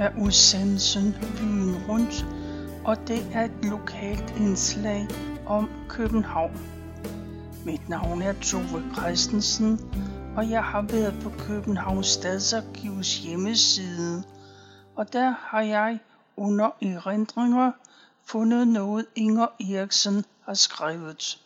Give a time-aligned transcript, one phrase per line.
[0.00, 2.26] af er udsendelsen Byen Rundt,
[2.84, 5.06] og det er et lokalt indslag
[5.46, 6.60] om København.
[7.64, 9.80] Mit navn er Tove Christensen,
[10.36, 14.22] og jeg har været på Københavns Stadsarkivs hjemmeside,
[14.96, 15.98] og der har jeg
[16.36, 17.72] under erindringer
[18.24, 21.38] fundet noget Inger Eriksen har skrevet.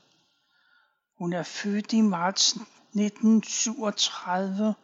[1.18, 4.74] Hun er født i marts 1937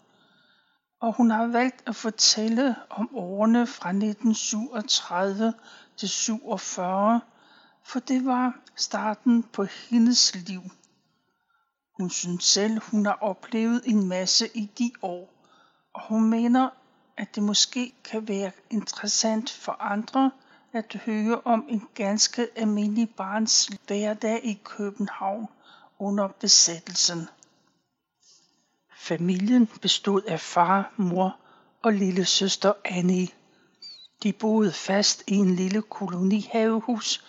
[1.00, 5.54] og hun har valgt at fortælle om årene fra 1937
[5.96, 7.20] til 47,
[7.82, 10.62] for det var starten på hendes liv.
[11.96, 15.32] Hun synes selv, hun har oplevet en masse i de år,
[15.94, 16.68] og hun mener,
[17.16, 20.30] at det måske kan være interessant for andre
[20.72, 25.48] at høre om en ganske almindelig barns hverdag i København
[25.98, 27.28] under besættelsen.
[29.02, 31.36] Familien bestod af far, mor
[31.82, 33.28] og lille søster Annie.
[34.22, 37.24] De boede fast i en lille kolonihavehus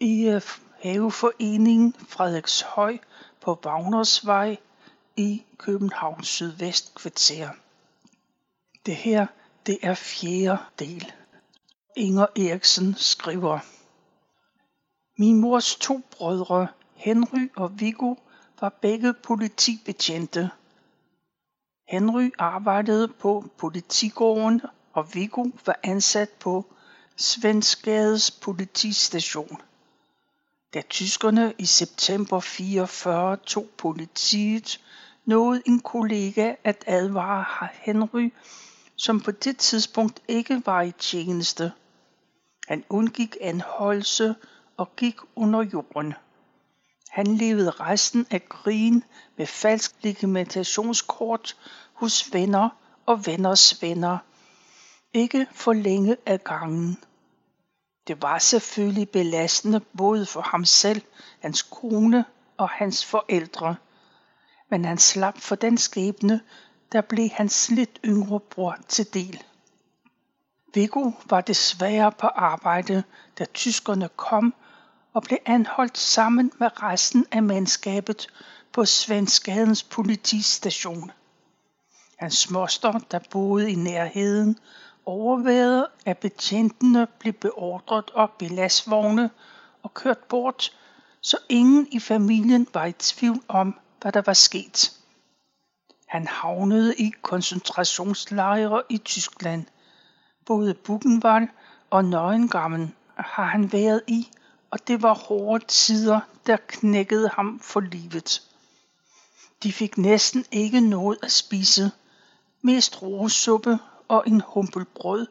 [0.00, 0.42] i øh,
[0.82, 2.98] haveforeningen Frederikshøj
[3.40, 4.56] på Wagnersvej
[5.16, 7.50] i Københavns sydvestkvarter.
[8.86, 9.26] Det her,
[9.66, 11.12] det er fjerde del.
[11.96, 13.58] Inger Eriksen skriver.
[15.18, 18.14] Min mors to brødre, Henry og Viggo,
[18.60, 20.50] var begge politibetjente.
[21.88, 26.64] Henry arbejdede på politigården, og Viggo var ansat på
[27.16, 29.60] Svensgades politistation.
[30.74, 34.80] Da tyskerne i september 44 tog politiet,
[35.24, 38.32] nåede en kollega at advare Henry,
[38.96, 41.72] som på det tidspunkt ikke var i tjeneste.
[42.68, 44.34] Han undgik anholdelse
[44.76, 46.14] og gik under jorden.
[47.08, 49.04] Han levede resten af krigen
[49.36, 51.56] med falsk legitimationskort
[51.92, 52.68] hos venner
[53.06, 54.18] og venners venner.
[55.12, 56.98] Ikke for længe ad gangen.
[58.06, 61.02] Det var selvfølgelig belastende både for ham selv,
[61.40, 62.24] hans kone
[62.56, 63.76] og hans forældre.
[64.70, 66.40] Men han slap for den skæbne,
[66.92, 69.42] der blev hans lidt yngre bror til del.
[70.74, 73.02] Viggo var desværre på arbejde,
[73.38, 74.54] da tyskerne kom
[75.12, 78.26] og blev anholdt sammen med resten af mandskabet
[78.72, 81.10] på Svenskadens politistation.
[82.18, 84.58] Hans moster, der boede i nærheden,
[85.06, 89.30] overvejede, at betjentene blev beordret op i lastvogne
[89.82, 90.72] og kørt bort,
[91.20, 94.92] så ingen i familien var i tvivl om, hvad der var sket.
[96.06, 99.64] Han havnede i koncentrationslejre i Tyskland.
[100.46, 101.48] Både Buchenwald
[101.90, 104.28] og Neuengamme har han været i,
[104.70, 108.42] og det var hårde tider, der knækkede ham for livet.
[109.62, 111.90] De fik næsten ikke noget at spise,
[112.62, 113.78] mest rosuppe
[114.08, 115.26] og en humpel brød,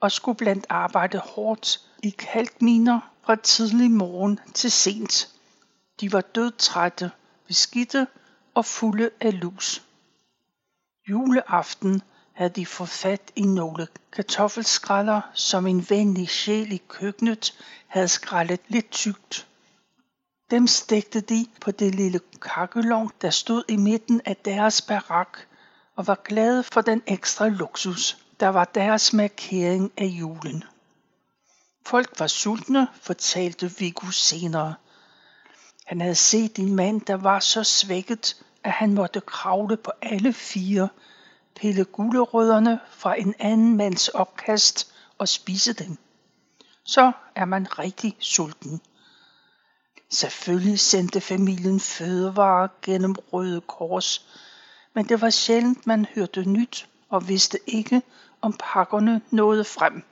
[0.00, 5.28] og skulle blandt arbejde hårdt i kalkminer fra tidlig morgen til sent.
[6.00, 7.10] De var dødtrætte,
[7.46, 8.06] beskidte
[8.54, 9.82] og fulde af lus.
[11.08, 12.02] Juleaften
[12.40, 17.54] havde de fået fat i nogle kartoffelskræller, som en venlig sjæl i køkkenet
[17.86, 19.46] havde skrællet lidt tykt.
[20.50, 25.38] Dem stegte de på det lille kakkelovn, der stod i midten af deres barak,
[25.96, 30.64] og var glade for den ekstra luksus, der var deres markering af julen.
[31.86, 34.74] Folk var sultne, fortalte Viggo senere.
[35.86, 40.32] Han havde set en mand, der var så svækket, at han måtte kravle på alle
[40.32, 40.88] fire,
[41.56, 45.98] pille gulerødderne fra en anden mands opkast og spise dem.
[46.84, 48.80] Så er man rigtig sulten.
[50.10, 54.26] Selvfølgelig sendte familien fødevarer gennem Røde Kors,
[54.94, 58.02] men det var sjældent, man hørte nyt og vidste ikke,
[58.40, 60.02] om pakkerne nåede frem.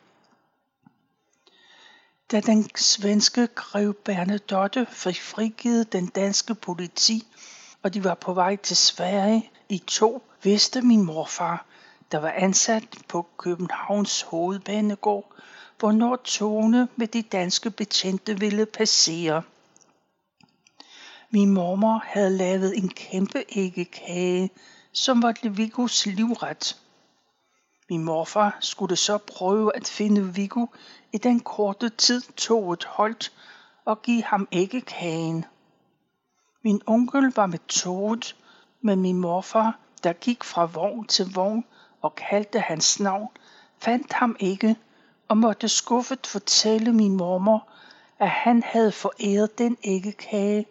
[2.30, 7.26] Da den svenske grev Bernadotte fik frigivet den danske politi,
[7.82, 11.66] og de var på vej til Sverige i to, vidste min morfar,
[12.12, 15.32] der var ansat på Københavns hovedbanegård,
[15.78, 19.42] hvornår togene med de danske betjente ville passere.
[21.30, 24.50] Min mormor havde lavet en kæmpe æggekage,
[24.92, 26.76] som var Vigos livret.
[27.90, 30.66] Min morfar skulle så prøve at finde Viggo
[31.12, 33.32] i den korte tid toget holdt
[33.84, 35.44] og give ham æggekagen.
[36.64, 38.36] Min onkel var med toget,
[38.80, 41.64] men min morfar, der gik fra vogn til vogn
[42.02, 43.28] og kaldte hans navn,
[43.78, 44.76] fandt ham ikke
[45.28, 47.68] og måtte skuffet fortælle min mormor,
[48.18, 50.66] at han havde foræret den æggekage,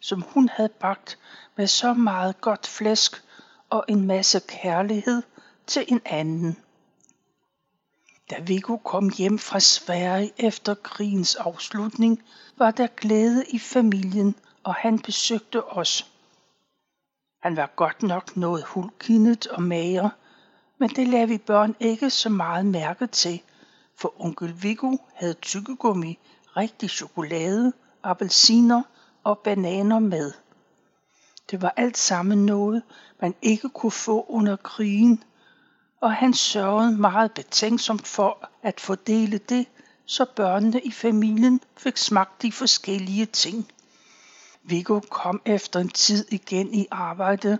[0.00, 1.18] som hun havde bagt
[1.56, 3.22] med så meget godt flæsk
[3.70, 5.22] og en masse kærlighed
[5.66, 6.56] til en anden.
[8.30, 12.22] Da Viggo kom hjem fra Sverige efter krigens afslutning,
[12.56, 14.34] var der glæde i familien,
[14.64, 16.11] og han besøgte os.
[17.42, 20.10] Han var godt nok noget hulkindet og mager,
[20.78, 23.42] men det lagde vi børn ikke så meget mærke til,
[23.96, 26.18] for onkel Viggo havde tykkegummi,
[26.56, 27.72] rigtig chokolade,
[28.02, 28.82] appelsiner
[29.24, 30.32] og bananer med.
[31.50, 32.82] Det var alt sammen noget,
[33.20, 35.24] man ikke kunne få under krigen,
[36.00, 39.66] og han sørgede meget betænksomt for at fordele det,
[40.04, 43.72] så børnene i familien fik smagt de forskellige ting.
[44.64, 47.58] Viggo kom efter en tid igen i arbejde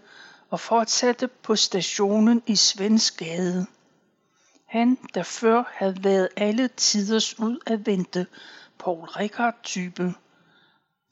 [0.51, 3.67] og fortsatte på stationen i Svensgade.
[4.67, 8.27] Han, der før havde været alle tiders ud at vente,
[8.79, 10.15] Paul Rickard-type,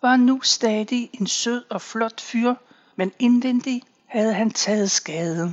[0.02, 2.54] var nu stadig en sød og flot fyr,
[2.96, 5.52] men indvendig havde han taget skade.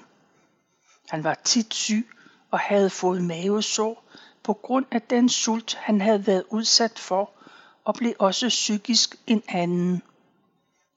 [1.09, 2.09] Han var tit syg
[2.51, 4.03] og havde fået mavesår
[4.43, 7.31] på grund af den sult, han havde været udsat for,
[7.85, 10.01] og blev også psykisk en anden.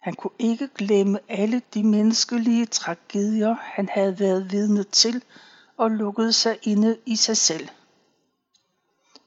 [0.00, 5.24] Han kunne ikke glemme alle de menneskelige tragedier, han havde været vidne til,
[5.76, 7.68] og lukkede sig inde i sig selv.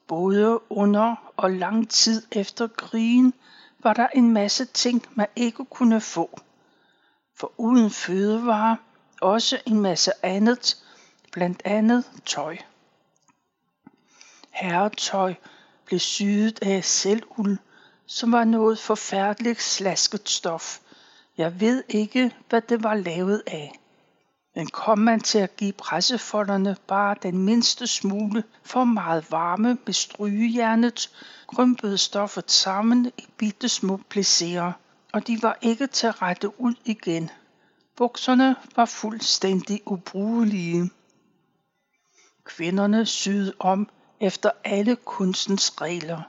[0.06, 3.34] Både under og lang tid efter krigen
[3.78, 6.40] var der en masse ting, man ikke kunne få.
[7.36, 8.76] For uden fødevarer
[9.20, 10.84] også en masse andet,
[11.32, 12.56] blandt andet tøj.
[14.50, 15.34] Herretøj
[15.84, 17.58] blev syet af selvuld,
[18.06, 20.80] som var noget forfærdeligt slasket stof.
[21.38, 23.80] Jeg ved ikke, hvad det var lavet af.
[24.54, 29.92] Men kom man til at give pressefolderne bare den mindste smule for meget varme med
[29.92, 31.10] strygejernet,
[31.46, 34.72] krympede stoffet sammen i bitte små placerer,
[35.12, 37.30] og de var ikke til at rette ud igen.
[37.96, 40.90] Bukserne var fuldstændig ubrugelige.
[42.44, 43.88] Kvinderne syede om
[44.20, 46.22] efter alle kunstens regler.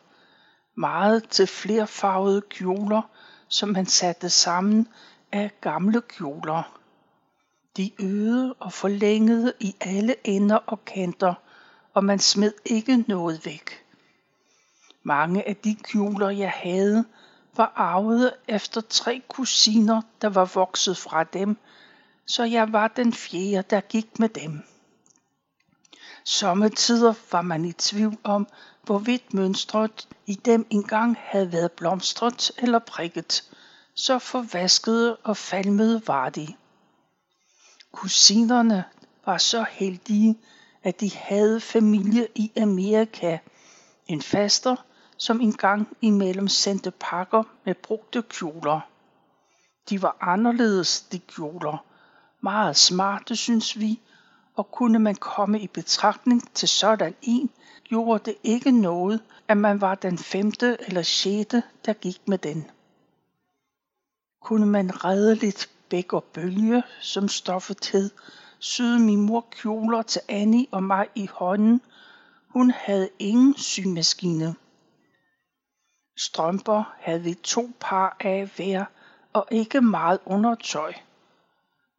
[0.76, 3.02] Meget til flerfarvede kjoler,
[3.48, 4.88] som man satte sammen
[5.32, 6.80] af gamle kjoler.
[7.78, 11.34] De øgede og forlængede i alle ender og kanter,
[11.94, 13.86] og man smed ikke noget væk.
[15.04, 17.06] Mange af de kjoler, jeg havde,
[17.58, 21.58] var arvet efter tre kusiner, der var vokset fra dem,
[22.26, 24.64] så jeg var den fjerde, der gik med dem.
[26.28, 28.48] Sommetider var man i tvivl om,
[28.84, 33.52] hvorvidt mønstret i dem engang havde været blomstret eller prikket,
[33.94, 36.48] så forvaskede og falmede var de.
[37.92, 38.84] Kusinerne
[39.26, 40.38] var så heldige,
[40.84, 43.38] at de havde familie i Amerika.
[44.08, 44.76] En faster,
[45.18, 48.80] som engang imellem sendte pakker med brugte kjoler.
[49.90, 51.86] De var anderledes, de kjoler.
[52.42, 54.00] Meget smarte, synes vi,
[54.56, 57.50] og kunne man komme i betragtning til sådan en,
[57.84, 62.72] gjorde det ikke noget, at man var den femte eller sjette, der gik med den.
[64.42, 68.10] Kunne man redde lidt bæk og bølge, som stoffet hed,
[68.60, 71.82] syede min mor kjoler til Annie og mig i hånden.
[72.48, 74.56] Hun havde ingen symaskine.
[76.18, 78.86] Strømper havde vi to par af hver,
[79.34, 80.94] og ikke meget undertøj.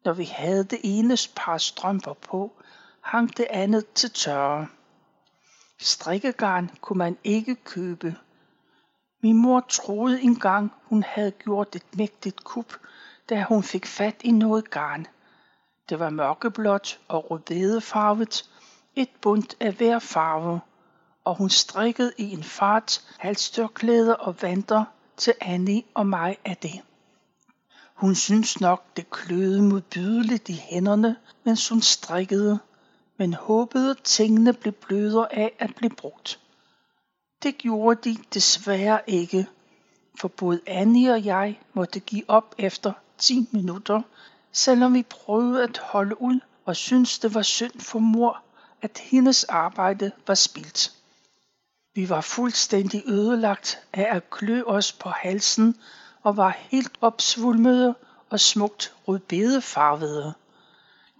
[0.07, 2.51] Når vi havde det ene par strømper på,
[3.01, 4.67] hang det andet til tørre.
[5.79, 8.15] Strikkegarn kunne man ikke købe.
[9.21, 12.73] Min mor troede engang, hun havde gjort et mægtigt kup,
[13.29, 15.07] da hun fik fat i noget garn.
[15.89, 18.49] Det var mørkeblåt og rødbedefarvet,
[18.95, 20.61] et bundt af hver farve,
[21.23, 24.85] og hun strikkede i en fart halstørklæder og vanter
[25.17, 26.81] til Annie og mig af det.
[27.97, 32.59] Hun syntes nok, det kløede modbydeligt i hænderne, mens hun strikkede,
[33.17, 36.39] men håbede, tingene blev blødere af at blive brugt.
[37.43, 39.47] Det gjorde de desværre ikke,
[40.19, 44.01] for både Annie og jeg måtte give op efter 10 minutter,
[44.51, 48.41] selvom vi prøvede at holde ud og syntes det var synd for mor,
[48.81, 50.93] at hendes arbejde var spildt.
[51.95, 55.75] Vi var fuldstændig ødelagt af at klø os på halsen
[56.27, 57.95] og var helt opsvulmede
[58.29, 60.33] og smukt rødbedefarvede.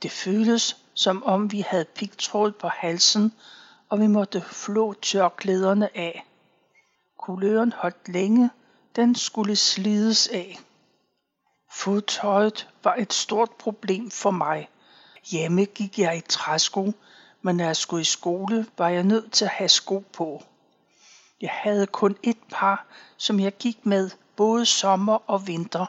[0.01, 3.33] Det føltes, som om vi havde pigtråd på halsen,
[3.89, 6.25] og vi måtte flå tørklæderne af.
[7.17, 8.49] Kuløren holdt længe,
[8.95, 10.59] den skulle slides af.
[11.71, 14.69] Fodtøjet var et stort problem for mig.
[15.31, 16.93] Hjemme gik jeg i træsko,
[17.41, 20.43] men når jeg skulle i skole, var jeg nødt til at have sko på.
[21.41, 22.85] Jeg havde kun et par,
[23.17, 25.85] som jeg gik med både sommer og vinter,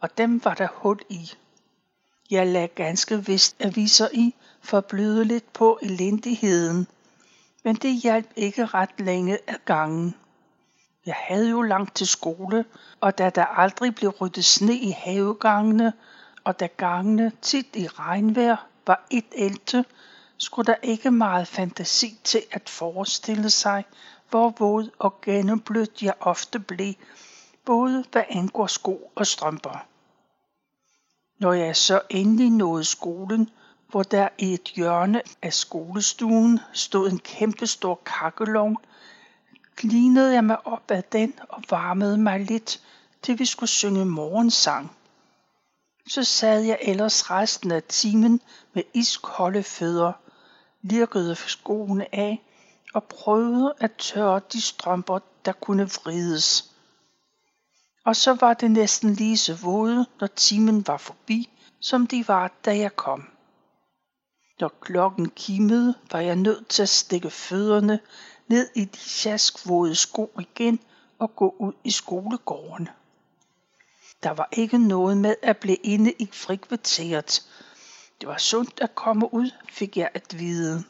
[0.00, 1.32] og dem var der hul i.
[2.30, 6.86] Jeg lagde ganske vist aviser i for at bløde lidt på elendigheden.
[7.64, 10.14] Men det hjalp ikke ret længe ad gangen.
[11.06, 12.64] Jeg havde jo langt til skole,
[13.00, 15.92] og da der aldrig blev ryddet sne i havegangene,
[16.44, 19.84] og da gangene tit i regnvejr var et ælte,
[20.38, 23.84] skulle der ikke meget fantasi til at forestille sig,
[24.30, 26.94] hvor våd og gennemblødt jeg ofte blev,
[27.64, 29.86] både hvad angår sko og strømper.
[31.38, 33.50] Når jeg så endelig nåede skolen,
[33.88, 38.76] hvor der i et hjørne af skolestuen stod en kæmpestor kakkelovn,
[39.76, 42.80] glinede jeg mig op ad den og varmede mig lidt,
[43.22, 44.96] til vi skulle synge morgensang.
[46.08, 48.40] Så sad jeg ellers resten af timen
[48.72, 50.12] med iskolde fødder,
[50.82, 52.42] lirkede skoene af
[52.94, 56.73] og prøvede at tørre de strømper, der kunne vrides.
[58.04, 62.52] Og så var det næsten lige så våde, når timen var forbi, som de var,
[62.64, 63.28] da jeg kom.
[64.60, 68.00] Når klokken kimede, var jeg nødt til at stikke fødderne
[68.48, 70.80] ned i de sjaskvåde sko igen
[71.18, 72.88] og gå ud i skolegården.
[74.22, 77.42] Der var ikke noget med at blive inde i frikvarteret.
[78.20, 80.84] Det var sundt at komme ud, fik jeg at vide.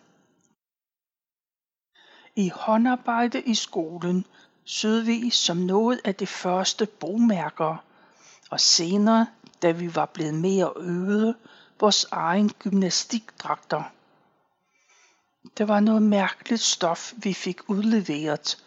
[2.37, 4.27] I håndarbejde i skolen
[4.65, 7.77] sød som noget af det første bogmærker
[8.51, 9.27] og senere,
[9.63, 11.35] da vi var blevet mere øvede,
[11.81, 13.83] vores egen gymnastikdragter.
[15.59, 18.65] Det var noget mærkeligt stof, vi fik udleveret.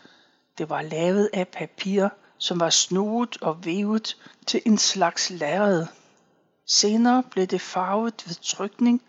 [0.58, 5.88] Det var lavet af papir, som var snoet og vævet til en slags lærred.
[6.66, 9.02] Senere blev det farvet ved trykning,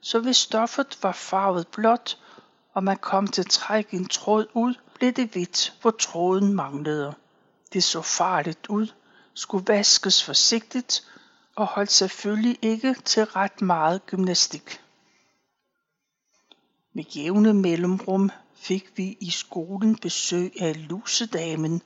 [0.00, 2.18] så hvis stoffet var farvet blåt,
[2.74, 4.74] og man kom til at trække en tråd ud,
[5.04, 7.14] blev det hvidt, hvor tråden manglede.
[7.72, 8.86] Det så farligt ud,
[9.34, 11.08] skulle vaskes forsigtigt
[11.56, 14.80] og holdt selvfølgelig ikke til ret meget gymnastik.
[16.92, 21.82] Med jævne mellemrum fik vi i skolen besøg af lusedamen,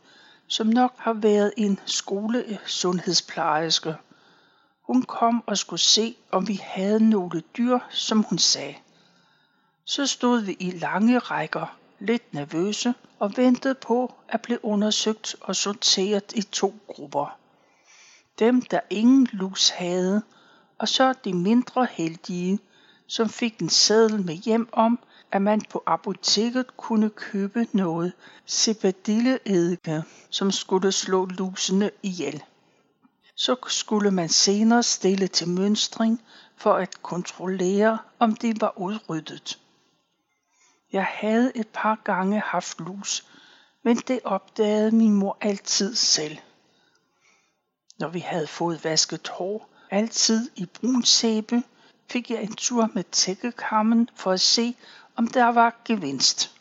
[0.46, 3.94] som nok har været en skolesundhedsplejerske.
[4.82, 8.74] Hun kom og skulle se, om vi havde nogle dyr, som hun sagde.
[9.84, 15.56] Så stod vi i lange rækker, lidt nervøse, og ventede på at blive undersøgt og
[15.56, 17.38] sorteret i to grupper.
[18.38, 20.22] Dem, der ingen lus havde,
[20.78, 22.58] og så de mindre heldige,
[23.06, 24.98] som fik en seddel med hjem om,
[25.32, 28.12] at man på apoteket kunne købe noget
[28.46, 32.42] cipadilleeddike, som skulle slå lusene ihjel.
[33.34, 36.22] Så skulle man senere stille til mønstring
[36.56, 39.58] for at kontrollere, om de var udryddet.
[40.92, 43.26] Jeg havde et par gange haft lus,
[43.82, 46.38] men det opdagede min mor altid selv.
[47.98, 51.62] Når vi havde fået vasket hår, altid i brun sæbe,
[52.10, 54.76] fik jeg en tur med tækkekammen for at se,
[55.16, 56.54] om der var gevinst.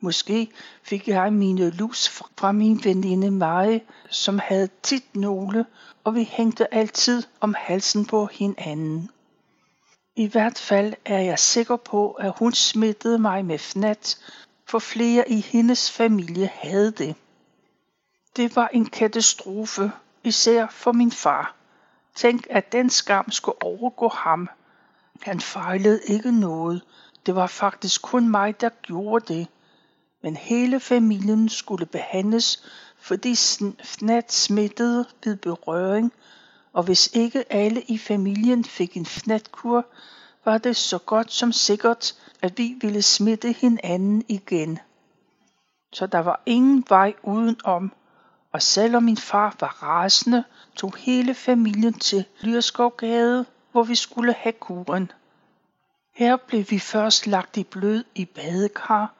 [0.00, 0.50] Måske
[0.82, 5.66] fik jeg mine lus fra min veninde Marie, som havde tit nogle,
[6.04, 9.10] og vi hængte altid om halsen på hinanden.
[10.16, 14.18] I hvert fald er jeg sikker på, at hun smittede mig med fnat,
[14.66, 17.14] for flere i hendes familie havde det.
[18.36, 19.92] Det var en katastrofe,
[20.24, 21.54] især for min far.
[22.14, 24.48] Tænk, at den skam skulle overgå ham.
[25.22, 26.82] Han fejlede ikke noget.
[27.26, 29.48] Det var faktisk kun mig, der gjorde det.
[30.22, 32.64] Men hele familien skulle behandles,
[32.98, 33.36] fordi
[33.84, 36.12] fnat smittede ved berøring,
[36.74, 39.86] og hvis ikke alle i familien fik en fnatkur,
[40.44, 44.78] var det så godt som sikkert, at vi ville smitte hinanden igen.
[45.92, 47.92] Så der var ingen vej udenom,
[48.52, 50.44] og selvom min far var rasende,
[50.76, 55.10] tog hele familien til Lyrskovgade, hvor vi skulle have kuren.
[56.14, 59.14] Her blev vi først lagt i blød i badekar,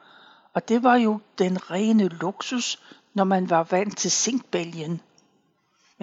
[0.52, 2.82] og det var jo den rene luksus,
[3.14, 5.00] når man var vant til zinkbælgen.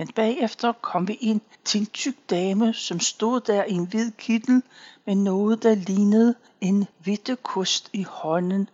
[0.01, 4.11] Men bagefter kom vi ind til en tyk dame, som stod der i en hvid
[4.11, 4.63] kittel
[5.05, 8.69] med noget, der lignede en vittekost i hånden.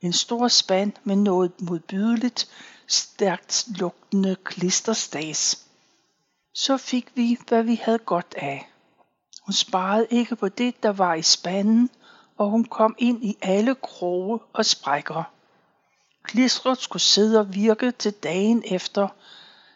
[0.00, 2.48] En stor spand med noget modbydeligt,
[2.86, 5.66] stærkt lugtende klisterstas.
[6.54, 8.70] Så fik vi, hvad vi havde godt af.
[9.46, 11.90] Hun sparede ikke på det, der var i spanden,
[12.36, 15.22] og hun kom ind i alle kroge og sprækker.
[16.22, 19.08] Klistret skulle sidde og virke til dagen efter,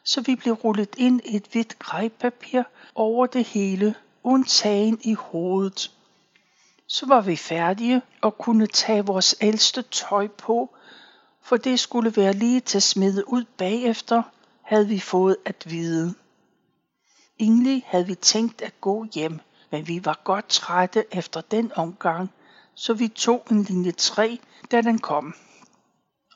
[0.04, 2.62] så vi blev rullet ind i et hvidt grejpapir
[2.94, 5.90] over det hele, undtagen i hovedet.
[6.87, 10.75] Så var vi færdige og kunne tage vores ældste tøj på,
[11.42, 14.23] for det skulle være lige til at smide ud bagefter,
[14.62, 16.14] havde vi fået at vide.
[17.40, 19.40] Egentlig havde vi tænkt at gå hjem,
[19.71, 22.30] men vi var godt trætte efter den omgang,
[22.75, 24.38] så vi tog en linje 3,
[24.71, 25.35] da den kom.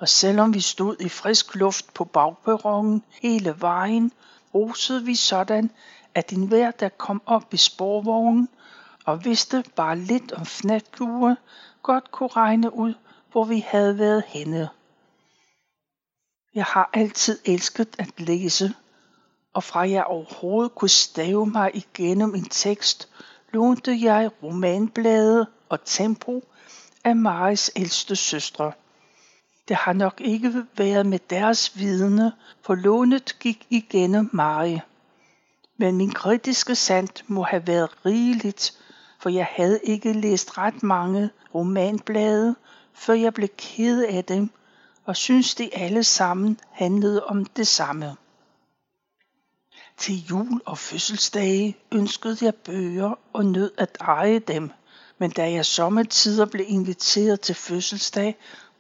[0.00, 4.12] Og selvom vi stod i frisk luft på bagperronen hele vejen,
[4.54, 5.70] rosede vi sådan,
[6.14, 8.48] at enhver, der kom op i sporvognen
[9.04, 11.36] og vidste bare lidt om fnatlure,
[11.82, 12.94] godt kunne regne ud,
[13.32, 14.68] hvor vi havde været henne.
[16.54, 18.74] Jeg har altid elsket at læse,
[19.54, 23.08] og fra jeg overhovedet kunne stave mig igennem en tekst,
[23.52, 26.42] lånte jeg romanblade og tempo
[27.04, 28.72] af Maris ældste søstre.
[29.68, 32.32] Det har nok ikke været med deres vidne,
[32.62, 34.82] for lånet gik igennem mig.
[35.76, 38.78] Men min kritiske sand må have været rigeligt,
[39.18, 42.54] for jeg havde ikke læst ret mange romanblade,
[42.94, 44.50] før jeg blev ked af dem,
[45.04, 48.16] og synes de alle sammen handlede om det samme.
[49.96, 54.70] Til jul og fødselsdage ønskede jeg bøger og nød at eje dem,
[55.18, 58.37] men da jeg sommetider blev inviteret til fødselsdag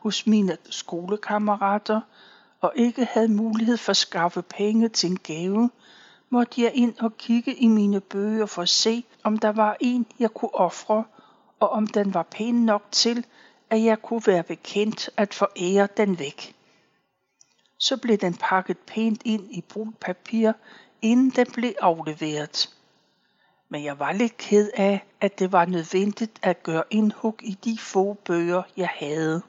[0.06, 2.00] hos mine skolekammerater
[2.60, 5.70] og ikke havde mulighed for at skaffe penge til en gave,
[6.30, 10.06] måtte jeg ind og kigge i mine bøger for at se, om der var en,
[10.18, 11.04] jeg kunne ofre,
[11.60, 13.26] og om den var pæn nok til,
[13.70, 16.54] at jeg kunne være bekendt at forære den væk.
[17.78, 20.52] Så blev den pakket pænt ind i brunt papir,
[21.02, 22.70] inden den blev afleveret.
[23.68, 27.78] Men jeg var lidt ked af, at det var nødvendigt at gøre indhug i de
[27.78, 29.42] få bøger, jeg havde.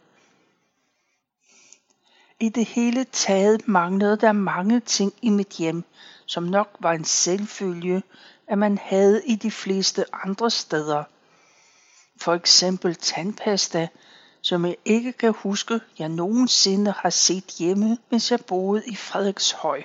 [2.39, 5.84] I det hele taget manglede der mange ting i mit hjem,
[6.25, 8.03] som nok var en selvfølge,
[8.48, 11.03] at man havde i de fleste andre steder.
[12.17, 13.88] For eksempel tandpasta,
[14.41, 19.84] som jeg ikke kan huske, jeg nogensinde har set hjemme, mens jeg boede i Frederikshøj.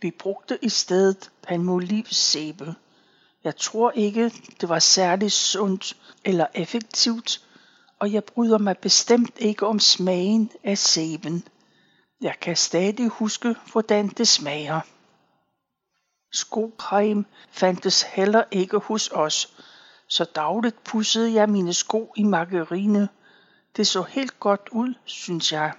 [0.00, 2.74] Vi brugte i stedet palmolivsæbe.
[3.44, 7.46] Jeg tror ikke, det var særlig sundt eller effektivt,
[7.98, 11.44] og jeg bryder mig bestemt ikke om smagen af sæben.
[12.20, 14.80] Jeg kan stadig huske, hvordan det smager.
[16.32, 19.56] Skocreme fandtes heller ikke hos os,
[20.08, 23.08] så dagligt pussede jeg mine sko i margarine.
[23.76, 25.72] Det så helt godt ud, synes jeg.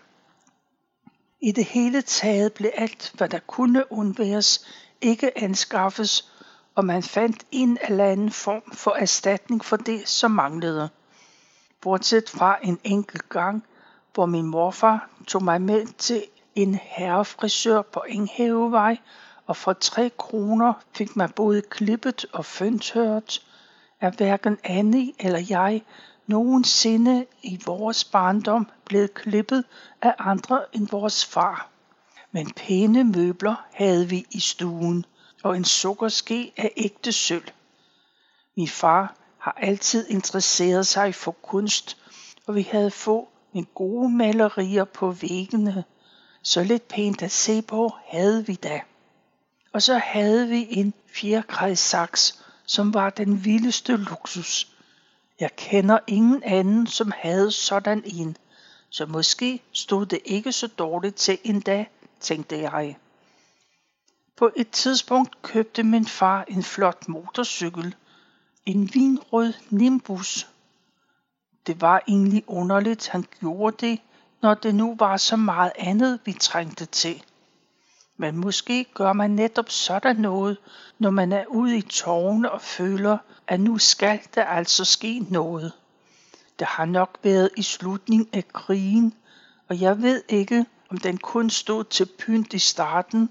[1.41, 4.65] I det hele taget blev alt, hvad der kunne undværes,
[5.01, 6.31] ikke anskaffes,
[6.75, 10.89] og man fandt en eller anden form for erstatning for det, som manglede.
[11.81, 13.63] Bortset fra en enkelt gang,
[14.13, 16.23] hvor min morfar tog mig med til
[16.55, 18.97] en herrefrisør på Enghavevej,
[19.45, 23.41] og for tre kroner fik man både klippet og føntørt,
[24.01, 25.81] er hverken Annie eller jeg
[26.27, 29.63] nogensinde i vores barndom blevet klippet
[30.01, 31.69] af andre end vores far.
[32.31, 35.05] Men pæne møbler havde vi i stuen,
[35.43, 37.47] og en sukkerske af ægte sølv.
[38.57, 41.97] Min far har altid interesseret sig for kunst,
[42.47, 45.83] og vi havde få men gode malerier på væggene.
[46.41, 48.81] Så lidt pænt at se på havde vi da.
[49.73, 54.67] Og så havde vi en fjerkræsaks, som var den vildeste luksus.
[55.39, 58.37] Jeg kender ingen anden, som havde sådan en,
[58.89, 61.85] så måske stod det ikke så dårligt til endda,
[62.19, 62.97] tænkte jeg.
[64.37, 67.95] På et tidspunkt købte min far en flot motorcykel,
[68.65, 70.47] en vinrød Nimbus.
[71.67, 73.99] Det var egentlig underligt, han gjorde det,
[74.41, 77.23] når det nu var så meget andet, vi trængte til.
[78.17, 80.57] Men måske gør man netop sådan noget,
[80.99, 83.17] når man er ude i tårne og føler,
[83.47, 85.71] at nu skal der altså ske noget.
[86.59, 89.13] Det har nok været i slutningen af krigen,
[89.67, 93.29] og jeg ved ikke, om den kun stod til pynt i starten,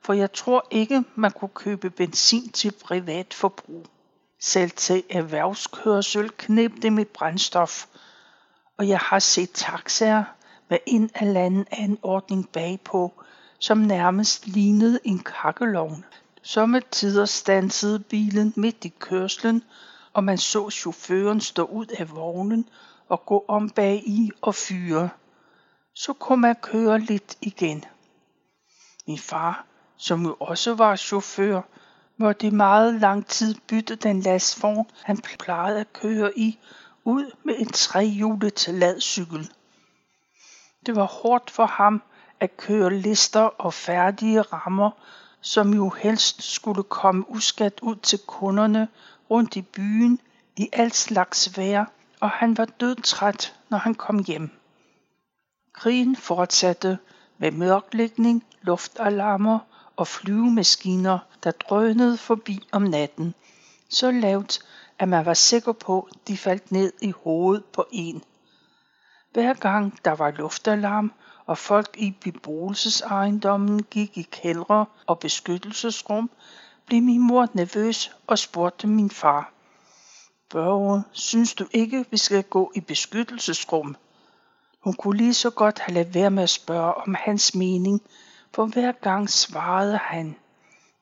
[0.00, 3.86] for jeg tror ikke, man kunne købe benzin til privat forbrug.
[4.42, 7.86] Selv til erhvervskørsel knep det med brændstof,
[8.78, 10.24] og jeg har set taxaer
[10.68, 13.22] med en eller anden anordning bagpå,
[13.58, 16.04] som nærmest lignede en kakkelovn.
[16.90, 19.62] tider stansede bilen midt i kørslen,
[20.12, 22.68] og man så chaufføren stå ud af vognen
[23.08, 25.08] og gå om bag i og fyre.
[25.94, 27.84] Så kunne man køre lidt igen.
[29.06, 31.62] Min far, som jo også var chauffør,
[32.20, 36.58] måtte i meget lang tid bytte den lastvogn, han plejede at køre i,
[37.04, 39.50] ud med en trehjulet ladcykel.
[40.86, 42.02] Det var hårdt for ham
[42.40, 44.90] at køre lister og færdige rammer,
[45.40, 48.88] som jo helst skulle komme uskat ud til kunderne
[49.30, 50.20] rundt i byen
[50.56, 51.84] i alt slags vejr,
[52.20, 54.50] og han var dødtræt, når han kom hjem.
[55.72, 56.98] Krigen fortsatte
[57.38, 59.58] med mørklægning, luftalarmer
[60.00, 63.34] og flyvemaskiner, der drønede forbi om natten,
[63.90, 64.60] så lavt,
[64.98, 68.22] at man var sikker på, at de faldt ned i hovedet på en.
[69.32, 71.12] Hver gang der var luftalarm,
[71.46, 76.30] og folk i beboelsesejendommen gik i kældre og beskyttelsesrum,
[76.86, 79.52] blev min mor nervøs og spurgte min far.
[80.50, 83.96] Børge, synes du ikke, vi skal gå i beskyttelsesrum?
[84.84, 88.02] Hun kunne lige så godt have lavet være med at spørge om hans mening,
[88.54, 90.36] for hver gang svarede han.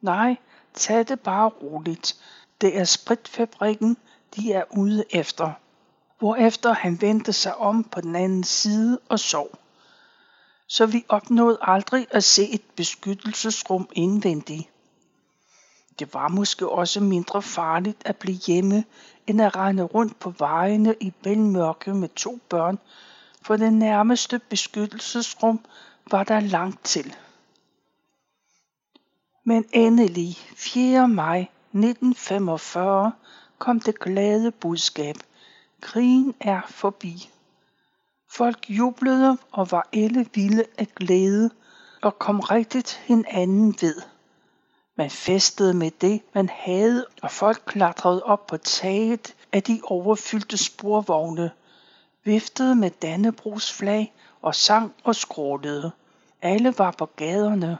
[0.01, 0.37] Nej,
[0.75, 2.17] tag det bare roligt.
[2.61, 3.97] Det er spritfabrikken,
[4.37, 5.53] de er ude efter.
[6.19, 9.59] Hvorefter han vendte sig om på den anden side og sov.
[10.67, 14.69] Så vi opnåede aldrig at se et beskyttelsesrum indvendigt.
[15.99, 18.85] Det var måske også mindre farligt at blive hjemme,
[19.27, 22.79] end at rende rundt på vejene i bælmørke med to børn,
[23.43, 25.61] for det nærmeste beskyttelsesrum
[26.11, 27.17] var der langt til.
[29.49, 31.09] Men endelig 4.
[31.09, 33.13] maj 1945
[33.59, 35.17] kom det glade budskab.
[35.81, 37.31] Krigen er forbi.
[38.31, 41.51] Folk jublede og var alle vilde af glæde
[42.03, 43.95] og kom rigtigt hinanden ved.
[44.97, 50.57] Man festede med det, man havde, og folk klatrede op på taget af de overfyldte
[50.57, 51.51] sporvogne,
[52.25, 55.91] viftede med Dannebrogs flag og sang og skrålede.
[56.43, 57.79] Alle var på gaderne.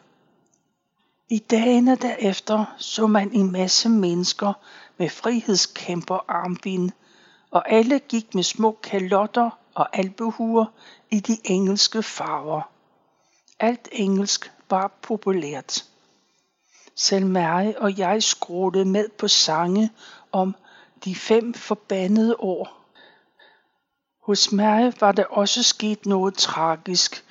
[1.31, 4.53] I dagene derefter så man en masse mennesker
[4.97, 6.91] med frihedskæmper armbind,
[7.51, 10.67] og alle gik med små kalotter og albehuer
[11.11, 12.63] i de engelske farver.
[13.61, 15.85] Alt engelsk var populært.
[16.95, 19.91] Selv mig og jeg skrålede med på sange
[20.33, 20.55] om
[21.05, 22.85] de fem forbandede år.
[24.23, 27.25] Hos mig var der også sket noget tragisk,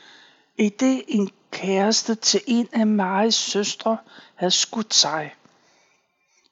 [0.57, 1.29] i det en
[1.61, 3.97] kæreste til en af Maries søstre
[4.35, 5.35] havde skudt sig.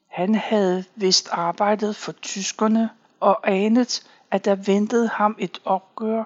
[0.07, 2.89] Han havde vist arbejdet for tyskerne
[3.19, 6.23] og anet, at der ventede ham et opgør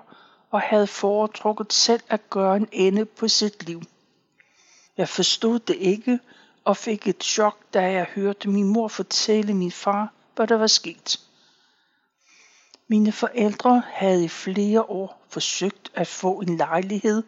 [0.52, 3.82] og havde foretrukket selv at gøre en ende på sit liv.
[4.98, 6.20] Jeg forstod det ikke
[6.63, 10.68] og fik et chok, da jeg hørte min mor fortælle min far, hvad der var
[10.68, 11.20] sket.
[12.88, 17.24] Mine forældre havde i flere år forsøgt at få en lejlighed,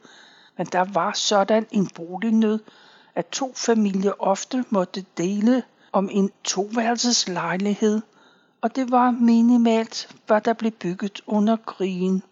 [0.58, 2.60] men der var sådan en bolignød,
[3.16, 8.02] at to familier ofte måtte dele om en toværelses lejlighed,
[8.62, 12.24] og det var minimalt, hvad der blev bygget under krigen.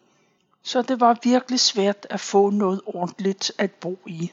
[0.64, 4.32] Så det var virkelig svært at få noget ordentligt at bo i.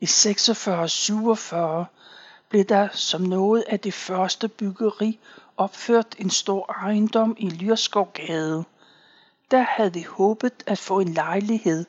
[0.00, 1.56] I 46-47
[2.48, 5.18] blev der som noget af det første byggeri
[5.56, 8.64] opført en stor ejendom i Lyrskovgade.
[9.50, 11.84] Der havde vi håbet at få en lejlighed,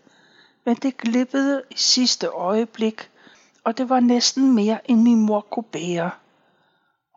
[0.66, 3.12] men det glippede i sidste øjeblik,
[3.64, 6.12] og det var næsten mere end min mor kunne bære.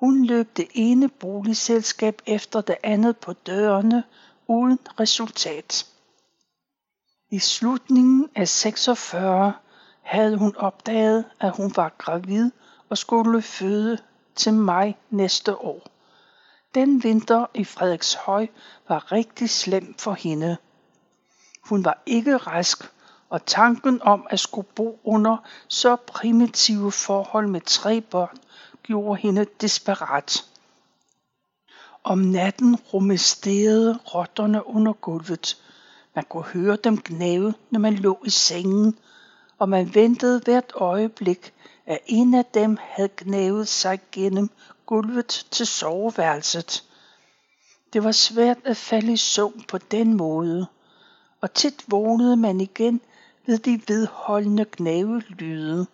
[0.01, 4.05] Hun løb det ene boligselskab efter det andet på dørene
[4.47, 5.87] uden resultat.
[7.31, 9.53] I slutningen af 46
[10.03, 12.51] havde hun opdaget, at hun var gravid
[12.89, 13.99] og skulle føde
[14.35, 15.87] til maj næste år.
[16.75, 18.47] Den vinter i Frederikshøj
[18.89, 20.57] var rigtig slem for hende.
[21.65, 22.96] Hun var ikke rask,
[23.31, 25.37] og tanken om at skulle bo under
[25.69, 28.39] så primitive forhold med tre børn
[28.83, 30.45] gjorde hende desperat.
[32.05, 35.63] Om natten rumesterede rotterne under gulvet.
[36.15, 38.99] Man kunne høre dem gnave, når man lå i sengen,
[39.59, 41.53] og man ventede hvert øjeblik,
[41.87, 44.51] at en af dem havde gnavet sig gennem
[44.87, 46.85] gulvet til soveværelset.
[47.93, 50.67] Det var svært at falde i søvn på den måde,
[51.41, 53.01] og tit vågnede man igen
[53.47, 55.87] ved de vedholdende gnavelyde.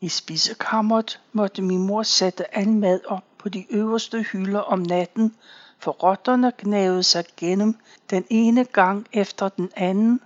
[0.00, 5.36] I spisekammeret måtte min mor sætte al mad op på de øverste hylder om natten,
[5.78, 7.76] for rotterne gnavede sig gennem
[8.10, 10.20] den ene gang efter den anden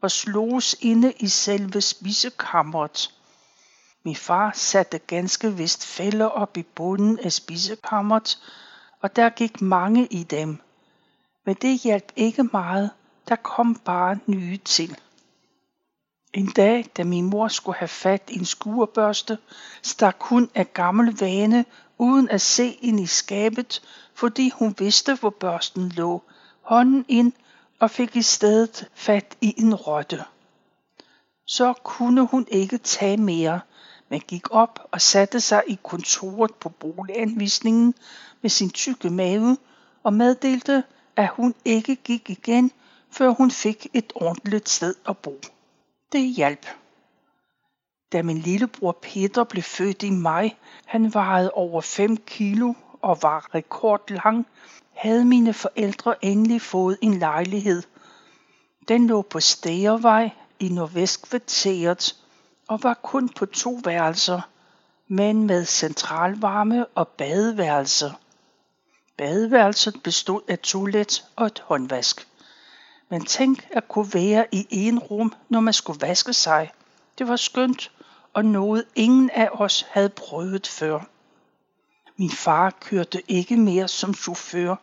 [0.00, 3.14] og sloges inde i selve spisekammeret.
[4.04, 8.38] Min far satte ganske vist fælder op i bunden af spisekammeret,
[9.00, 10.58] og der gik mange i dem.
[11.44, 12.90] Men det hjalp ikke meget,
[13.28, 14.98] der kom bare nye til.
[16.34, 19.38] En dag, da min mor skulle have fat i en skurebørste,
[19.82, 21.64] stak hun af gammel vane
[21.98, 23.82] uden at se ind i skabet,
[24.14, 26.22] fordi hun vidste, hvor børsten lå,
[26.60, 27.32] hånden ind
[27.80, 30.24] og fik i stedet fat i en rotte.
[31.46, 33.60] Så kunne hun ikke tage mere,
[34.08, 37.94] men gik op og satte sig i kontoret på boliganvisningen
[38.42, 39.56] med sin tykke mave
[40.02, 40.84] og meddelte,
[41.16, 42.70] at hun ikke gik igen,
[43.10, 45.40] før hun fik et ordentligt sted at bo.
[46.12, 46.66] Det hjalp.
[48.12, 50.50] Da min lillebror Peter blev født i maj,
[50.86, 54.46] han vejede over 5 kilo og var rekordlang,
[54.92, 57.82] havde mine forældre endelig fået en lejlighed.
[58.88, 62.16] Den lå på Stegervej i Nordvestkvarteret
[62.68, 64.40] og var kun på to værelser,
[65.08, 68.12] men med centralvarme og badeværelse.
[69.16, 72.28] Badeværelset bestod af toilet og et håndvask.
[73.12, 76.70] Men tænk at kunne være i en rum, når man skulle vaske sig.
[77.18, 77.90] Det var skønt,
[78.32, 81.00] og noget ingen af os havde prøvet før.
[82.16, 84.76] Min far kørte ikke mere som chauffør,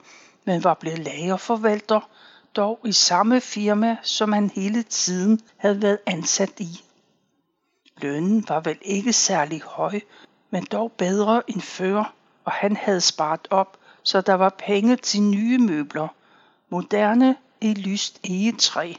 [0.46, 2.10] men var blevet lagerforvalter,
[2.56, 6.84] dog i samme firma, som han hele tiden havde været ansat i.
[7.98, 10.00] Lønnen var vel ikke særlig høj,
[10.50, 12.14] men dog bedre end før,
[12.46, 16.08] og han havde sparet op, så der var penge til nye møbler,
[16.70, 18.94] moderne i lyst egetræ.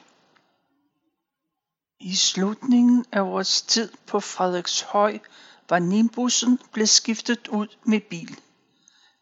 [2.01, 5.19] I slutningen af vores tid på Frederikshøj
[5.69, 8.41] var Nimbussen blevet skiftet ud med bil.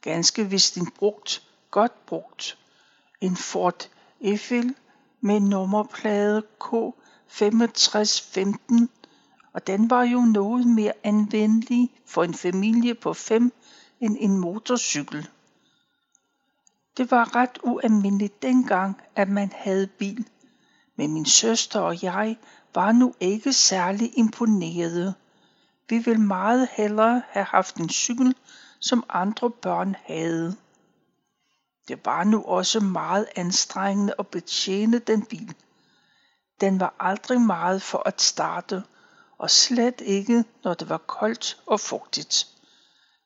[0.01, 2.59] Ganske vist en brugt, godt brugt.
[3.21, 3.89] En Ford
[4.21, 4.75] Eiffel
[5.21, 8.87] med nummerplade K6515,
[9.53, 13.53] og den var jo noget mere anvendelig for en familie på fem
[14.01, 15.29] end en motorcykel.
[16.99, 20.29] Det var ret ualmindeligt dengang, at man havde bil,
[20.97, 22.37] men min søster og jeg
[22.75, 25.15] var nu ikke særlig imponerede.
[25.89, 28.35] Vi ville meget hellere have haft en cykel,
[28.81, 30.57] som andre børn havde.
[31.89, 35.55] Det var nu også meget anstrengende at betjene den bil.
[36.61, 38.83] Den var aldrig meget for at starte,
[39.39, 42.47] og slet ikke, når det var koldt og fugtigt.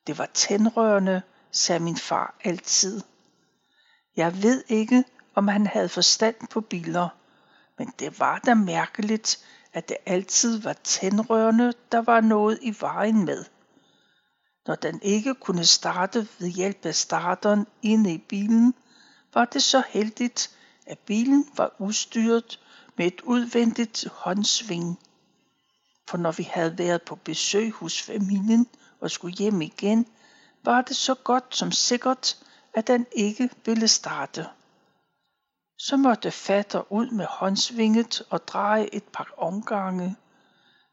[0.07, 3.03] Det var tændrørende, sagde min far altid.
[4.17, 7.09] Jeg ved ikke, om han havde forstand på biler,
[7.79, 13.25] men det var da mærkeligt, at det altid var tændrørene, der var noget i vejen
[13.25, 13.45] med.
[14.67, 18.75] Når den ikke kunne starte ved hjælp af starteren inde i bilen,
[19.35, 22.61] var det så heldigt, at bilen var udstyret
[22.97, 24.99] med et udvendigt håndsving.
[26.09, 28.67] For når vi havde været på besøg hos familien
[29.01, 30.07] og skulle hjem igen,
[30.65, 32.37] var det så godt som sikkert,
[32.75, 34.47] at den ikke ville starte.
[35.79, 40.17] Så måtte fatter ud med håndsvinget og dreje et par omgange.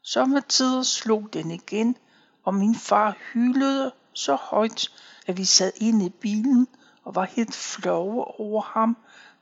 [0.02, 1.96] Sommetider slog den igen,
[2.44, 4.92] og min far hylede så højt,
[5.26, 6.68] at vi sad inde i bilen
[7.04, 8.96] og var helt flove over ham,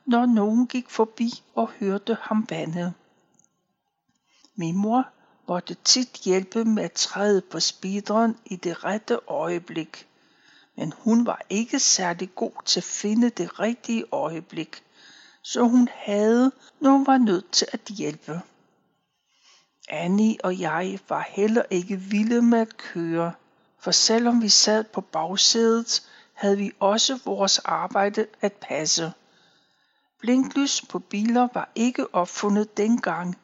[0.05, 2.93] når nogen gik forbi og hørte ham bande.
[4.55, 5.07] Min mor
[5.47, 10.08] måtte tit hjælpe med at træde på speederen i det rette øjeblik
[10.79, 14.83] men hun var ikke særlig god til at finde det rigtige øjeblik,
[15.41, 18.41] så hun havde, når hun var nødt til at hjælpe.
[19.89, 23.33] Annie og jeg var heller ikke vilde med at køre,
[23.79, 29.13] for selvom vi sad på bagsædet, havde vi også vores arbejde at passe.
[30.19, 33.37] Blinklys på biler var ikke opfundet dengang.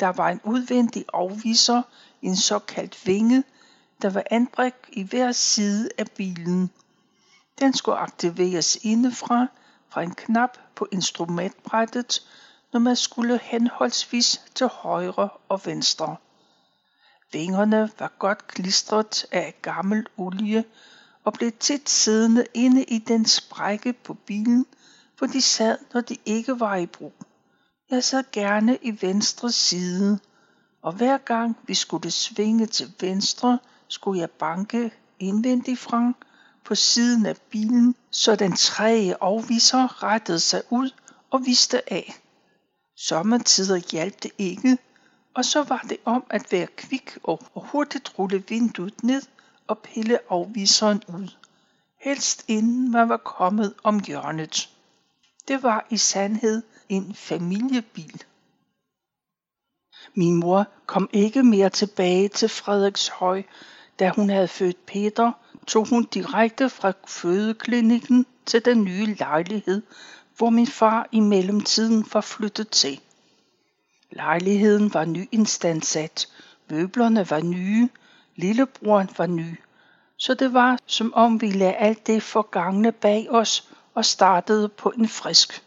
[0.00, 1.82] Der var en udvendig afviser,
[2.22, 3.44] en såkaldt vinge,
[4.04, 6.70] der var anbragt i hver side af bilen.
[7.58, 9.46] Den skulle aktiveres indefra
[9.88, 12.28] fra en knap på instrumentbrættet,
[12.72, 16.16] når man skulle henholdsvis til højre og venstre.
[17.32, 20.64] Vingerne var godt klistret af gammel olie
[21.24, 24.66] og blev tit siddende inde i den sprække på bilen,
[25.18, 27.14] hvor de sad, når de ikke var i brug.
[27.90, 30.18] Jeg sad gerne i venstre side,
[30.82, 36.12] og hver gang vi skulle svinge til venstre, skulle jeg banke indvendig fra
[36.64, 40.90] på siden af bilen, så den træge afviser rettede sig ud
[41.30, 42.14] og viste af.
[42.96, 44.78] Sommetider hjalp det ikke,
[45.34, 49.22] og så var det om at være kvik og hurtigt rulle vinduet ned
[49.66, 51.28] og pille afviseren ud.
[52.00, 54.70] Helst inden man var kommet om hjørnet.
[55.48, 58.22] Det var i sandhed en familiebil.
[60.14, 63.42] Min mor kom ikke mere tilbage til Frederikshøj,
[63.98, 65.32] da hun havde født Peter,
[65.66, 69.82] tog hun direkte fra fødeklinikken til den nye lejlighed,
[70.36, 73.00] hvor min far i mellemtiden var flyttet til.
[74.10, 76.28] Lejligheden var nyinstandsat,
[76.70, 77.88] møblerne var nye,
[78.36, 79.60] lillebroren var ny,
[80.16, 84.88] så det var som om vi lagde alt det forgangne bag os og startede på
[84.90, 85.62] en frisk.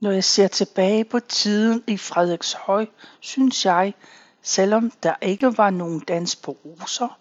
[0.00, 2.86] Når jeg ser tilbage på tiden i Frederikshøj,
[3.20, 3.94] synes jeg,
[4.46, 7.18] selvom der ikke var nogen dans på roser,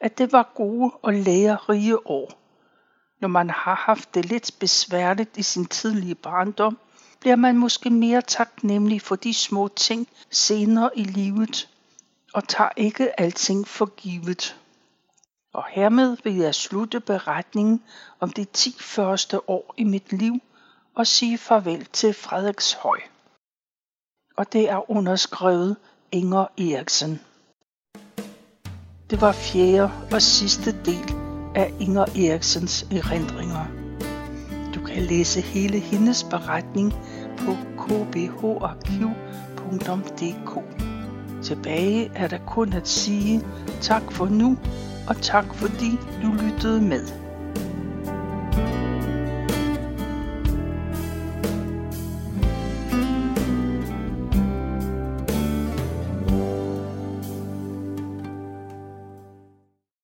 [0.00, 2.32] at det var gode og lærerige år.
[3.20, 6.78] Når man har haft det lidt besværligt i sin tidlige barndom,
[7.20, 11.68] bliver man måske mere taknemmelig for de små ting senere i livet,
[12.32, 14.60] og tager ikke alting for givet.
[15.52, 17.82] Og hermed vil jeg slutte beretningen
[18.20, 20.34] om de 10 første år i mit liv
[20.94, 23.00] og sige farvel til Frederikshøj.
[24.36, 25.76] Og det er underskrevet
[26.14, 27.20] Inger Eriksen.
[29.10, 31.14] Det var fjerde og sidste del
[31.54, 33.66] af Inger Eriksens erindringer.
[34.74, 36.92] Du kan læse hele hendes beretning
[37.38, 39.14] på kbharkiv.dk.
[41.44, 43.42] Tilbage er der kun at sige
[43.80, 44.58] tak for nu,
[45.08, 45.90] og tak fordi
[46.22, 47.23] du lyttede med.